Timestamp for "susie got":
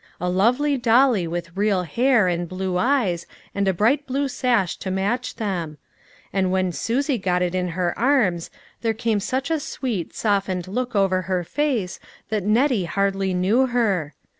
6.71-7.43